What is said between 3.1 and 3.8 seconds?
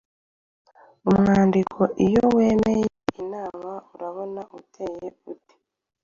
inama!...”